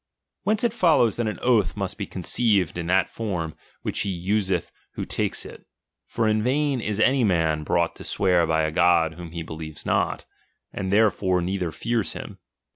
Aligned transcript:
Whence 0.41 0.63
it 0.63 0.73
follows 0.73 1.15
that 1.17 1.27
an 1.27 1.37
oath 1.43 1.77
must 1.77 1.99
bexheiwearfn 1.99 2.09
conceived 2.09 2.77
in 2.79 2.87
that 2.87 3.07
form, 3.07 3.53
which 3.83 3.99
he 3.99 4.09
useth 4.09 4.71
who 4.93 5.05
takes 5.05 5.45
"ii.ed 5.45 5.51
in 5.53 5.57
thi 5.57 5.61
it; 5.61 5.67
for 6.07 6.27
in 6.27 6.41
vain 6.41 6.81
is 6.81 6.99
any 6.99 7.23
man 7.23 7.63
brought 7.63 7.95
to 7.97 8.03
swear 8.03 8.47
by 8.47 8.63
a 8.63 8.71
f^'°^oi^i 8.71 8.73
God 8.73 9.13
whom 9.13 9.31
he 9.31 9.43
believes 9.43 9.85
not, 9.85 10.25
and 10.73 10.91
therefore 10.91 11.39
neither 11.39 11.71
fears 11.71 12.13
him. 12.13 12.39